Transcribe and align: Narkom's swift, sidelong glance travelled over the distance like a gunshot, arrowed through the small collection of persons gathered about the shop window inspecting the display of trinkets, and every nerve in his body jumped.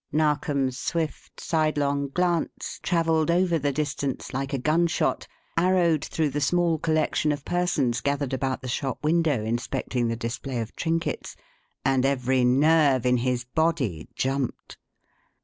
Narkom's 0.11 0.79
swift, 0.79 1.39
sidelong 1.39 2.07
glance 2.09 2.79
travelled 2.81 3.29
over 3.29 3.59
the 3.59 3.71
distance 3.71 4.33
like 4.33 4.51
a 4.51 4.57
gunshot, 4.57 5.27
arrowed 5.55 6.03
through 6.03 6.29
the 6.31 6.41
small 6.41 6.79
collection 6.79 7.31
of 7.31 7.45
persons 7.45 8.01
gathered 8.01 8.33
about 8.33 8.63
the 8.63 8.67
shop 8.67 9.03
window 9.03 9.45
inspecting 9.45 10.07
the 10.07 10.15
display 10.15 10.57
of 10.59 10.75
trinkets, 10.75 11.35
and 11.85 12.03
every 12.03 12.43
nerve 12.43 13.05
in 13.05 13.17
his 13.17 13.43
body 13.43 14.07
jumped. 14.15 14.79